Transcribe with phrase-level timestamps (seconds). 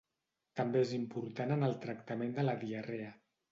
[0.59, 3.15] També és important en el tractament de la diarrea.